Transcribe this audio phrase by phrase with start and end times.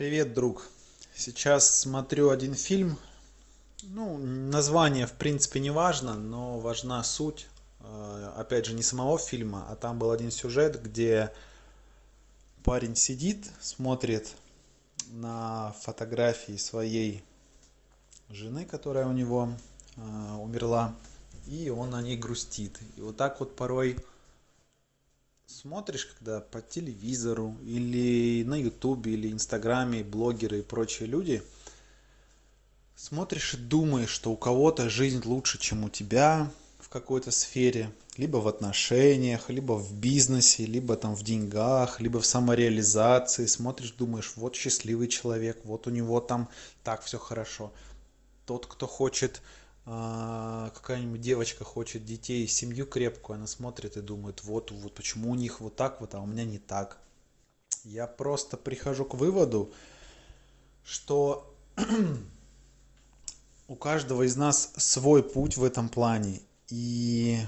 [0.00, 0.66] Привет, друг.
[1.14, 2.96] Сейчас смотрю один фильм.
[3.82, 7.48] Ну, название, в принципе, не важно, но важна суть.
[7.80, 11.34] Э, Опять же, не самого фильма, а там был один сюжет, где
[12.64, 14.34] парень сидит, смотрит
[15.10, 17.22] на фотографии своей
[18.30, 19.50] жены, которая у него
[19.96, 20.00] э,
[20.36, 20.94] умерла,
[21.46, 22.78] и он о ней грустит.
[22.96, 23.98] И вот так вот порой
[25.50, 31.42] смотришь, когда по телевизору или на ютубе или инстаграме блогеры и прочие люди,
[32.94, 38.36] смотришь и думаешь, что у кого-то жизнь лучше, чем у тебя в какой-то сфере, либо
[38.36, 43.46] в отношениях, либо в бизнесе, либо там в деньгах, либо в самореализации.
[43.46, 46.48] Смотришь, думаешь, вот счастливый человек, вот у него там
[46.84, 47.72] так все хорошо.
[48.46, 49.42] Тот, кто хочет
[49.90, 55.60] какая-нибудь девочка хочет детей, семью крепкую, она смотрит и думает, вот, вот почему у них
[55.60, 56.98] вот так вот, а у меня не так.
[57.82, 59.72] Я просто прихожу к выводу,
[60.84, 61.52] что
[63.68, 67.40] у каждого из нас свой путь в этом плане, и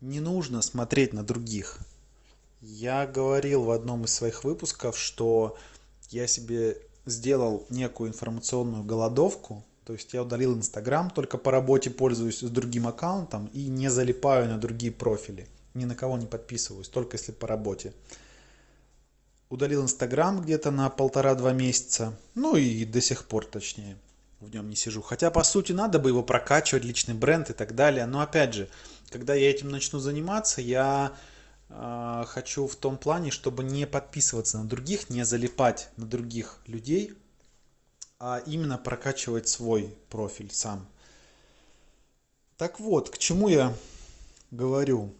[0.00, 1.78] не нужно смотреть на других.
[2.62, 5.58] Я говорил в одном из своих выпусков, что
[6.08, 12.40] я себе сделал некую информационную голодовку, то есть я удалил Инстаграм, только по работе пользуюсь
[12.40, 15.46] с другим аккаунтом и не залипаю на другие профили.
[15.74, 17.92] Ни на кого не подписываюсь, только если по работе.
[19.48, 22.18] Удалил Инстаграм где-то на полтора-два месяца.
[22.34, 23.96] Ну и до сих пор, точнее,
[24.40, 25.02] в нем не сижу.
[25.02, 28.06] Хотя, по сути, надо бы его прокачивать, личный бренд и так далее.
[28.06, 28.68] Но, опять же,
[29.10, 31.12] когда я этим начну заниматься, я
[31.68, 37.12] э, хочу в том плане, чтобы не подписываться на других, не залипать на других людей,
[38.18, 40.86] а именно прокачивать свой профиль сам.
[42.56, 43.74] Так вот, к чему я
[44.50, 45.12] говорю?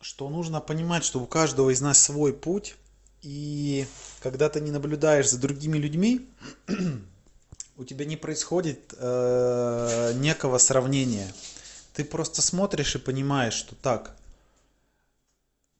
[0.00, 2.76] Что нужно понимать, что у каждого из нас свой путь,
[3.22, 3.86] и
[4.20, 6.28] когда ты не наблюдаешь за другими людьми,
[7.76, 11.30] у тебя не происходит э, некого сравнения.
[11.92, 14.16] Ты просто смотришь и понимаешь, что так.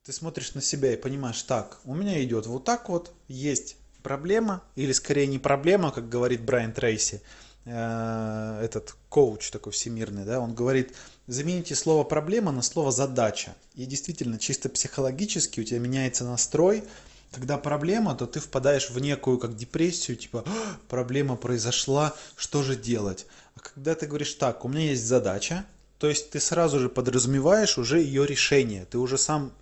[0.02, 3.76] Ты смотришь на себя и понимаешь, так, у меня идет вот так вот, есть
[4.06, 7.20] проблема, или скорее не проблема, как говорит Брайан Трейси,
[7.64, 10.94] э, этот коуч такой всемирный, да, он говорит,
[11.26, 13.56] замените слово проблема на слово задача.
[13.74, 16.84] И действительно, чисто психологически у тебя меняется настрой,
[17.32, 22.76] когда проблема, то ты впадаешь в некую как депрессию, типа «А, проблема произошла, что же
[22.76, 23.26] делать?
[23.56, 25.64] А когда ты говоришь так, у меня есть задача,
[25.98, 29.52] то есть ты сразу же подразумеваешь уже ее решение, ты уже сам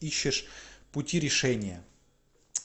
[0.00, 0.46] ищешь
[0.92, 1.84] пути решения.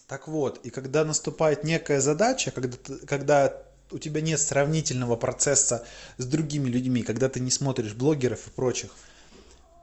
[0.07, 5.85] Так вот, и когда наступает некая задача, когда, когда у тебя нет сравнительного процесса
[6.17, 8.91] с другими людьми, когда ты не смотришь блогеров и прочих,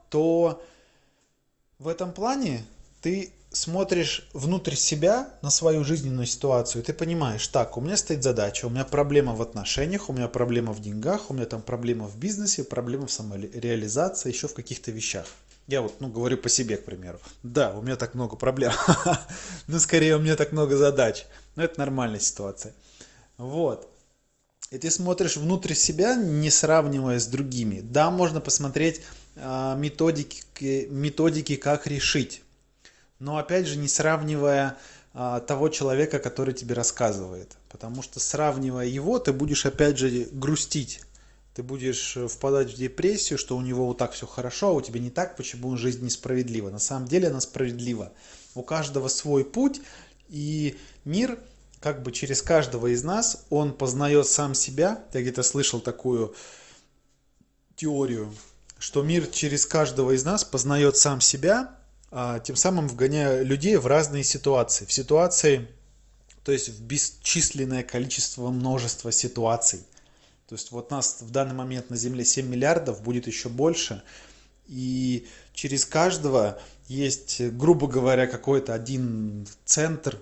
[0.09, 0.63] то
[1.77, 2.65] в этом плане
[3.01, 8.23] ты смотришь внутрь себя на свою жизненную ситуацию, и ты понимаешь, так, у меня стоит
[8.23, 12.07] задача, у меня проблема в отношениях, у меня проблема в деньгах, у меня там проблема
[12.07, 15.27] в бизнесе, проблема в самореализации, еще в каких-то вещах.
[15.67, 17.19] Я вот, ну, говорю по себе, к примеру.
[17.41, 18.71] Да, у меня так много проблем.
[19.67, 21.25] ну, скорее, у меня так много задач.
[21.55, 22.73] Но это нормальная ситуация.
[23.37, 23.89] Вот.
[24.69, 27.81] И ты смотришь внутрь себя, не сравнивая с другими.
[27.81, 29.01] Да, можно посмотреть
[29.35, 32.43] э, методики, методики, как решить.
[33.17, 34.77] Но, опять же, не сравнивая
[35.13, 37.57] э, того человека, который тебе рассказывает.
[37.69, 41.01] Потому что, сравнивая его, ты будешь, опять же, грустить
[41.55, 44.81] ты будешь э, впадать в депрессию, что у него вот так все хорошо, а у
[44.81, 46.69] тебя не так, почему жизнь несправедлива.
[46.69, 48.11] На самом деле она справедлива.
[48.55, 49.79] У каждого свой путь,
[50.27, 51.39] и мир
[51.79, 55.05] как бы через каждого из нас, он познает сам себя.
[55.13, 56.35] Я где-то слышал такую
[57.77, 58.33] теорию,
[58.77, 61.79] что мир через каждого из нас познает сам себя,
[62.11, 64.83] а тем самым вгоняя людей в разные ситуации.
[64.83, 65.69] В ситуации,
[66.43, 69.85] то есть в бесчисленное количество, множество ситуаций–
[70.47, 74.03] то есть вот нас в данный момент на Земле 7 миллиардов, будет еще больше.
[74.67, 80.19] И через каждого есть, грубо говоря, какой-то один центр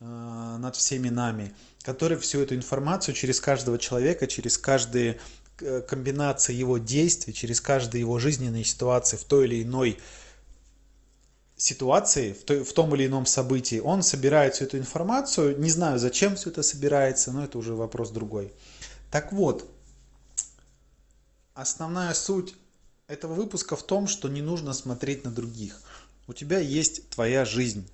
[0.00, 5.18] э, над всеми нами, который всю эту информацию через каждого человека, через каждые
[5.60, 9.98] э, комбинации его действий, через каждые его жизненные ситуации в той или иной
[11.56, 15.58] ситуации, в, той, в том или ином событии, он собирает всю эту информацию.
[15.60, 18.52] Не знаю, зачем все это собирается, но это уже вопрос другой.
[19.12, 19.70] Так вот,
[21.52, 22.54] основная суть
[23.08, 25.82] этого выпуска в том, что не нужно смотреть на других.
[26.26, 27.86] У тебя есть твоя жизнь.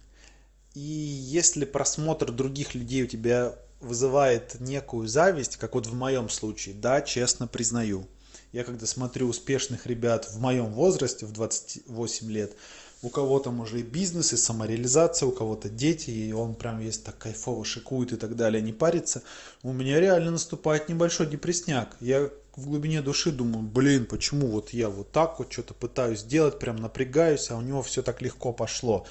[0.74, 6.76] И если просмотр других людей у тебя вызывает некую зависть, как вот в моем случае,
[6.76, 8.06] да, честно признаю.
[8.52, 12.54] Я когда смотрю успешных ребят в моем возрасте, в 28 лет,
[13.02, 16.98] у кого там уже и бизнес, и самореализация, у кого-то дети, и он прям весь
[16.98, 19.22] так кайфово шикует и так далее, не парится.
[19.62, 21.96] У меня реально наступает небольшой депресняк.
[22.00, 26.58] Я в глубине души думаю, блин, почему вот я вот так вот что-то пытаюсь сделать,
[26.58, 29.06] прям напрягаюсь, а у него все так легко пошло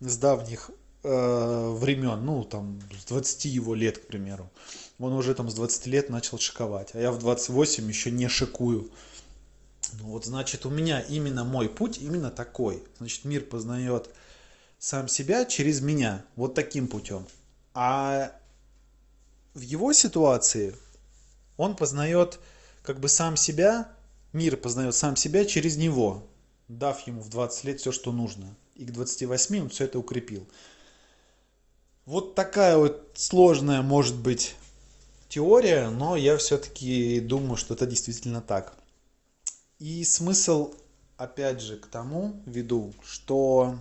[0.00, 0.70] с давних
[1.04, 4.50] э, времен, ну там с 20 его лет, к примеру.
[4.98, 8.90] Он уже там с 20 лет начал шиковать, а я в 28 еще не шикую.
[9.94, 12.82] Ну вот, значит, у меня именно мой путь именно такой.
[12.98, 14.10] Значит, мир познает
[14.78, 17.26] сам себя через меня, вот таким путем.
[17.74, 18.32] А
[19.54, 20.74] в его ситуации
[21.56, 22.38] он познает
[22.82, 23.88] как бы сам себя,
[24.32, 26.26] мир познает сам себя через него,
[26.68, 28.54] дав ему в 20 лет все, что нужно.
[28.76, 30.46] И к 28 он все это укрепил.
[32.06, 34.54] Вот такая вот сложная может быть
[35.28, 38.77] теория, но я все-таки думаю, что это действительно так.
[39.78, 40.74] И смысл,
[41.16, 43.78] опять же, к тому веду, что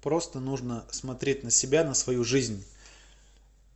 [0.00, 2.64] просто нужно смотреть на себя, на свою жизнь.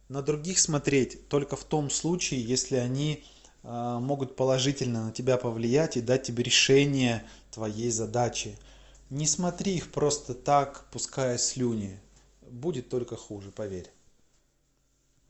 [0.09, 3.25] На других смотреть только в том случае, если они
[3.65, 8.57] э, могут положительно на тебя повлиять и дать тебе решение твоей задачи.
[9.09, 11.99] Не смотри их просто так, пуская слюни.
[12.49, 13.91] Будет только хуже, поверь.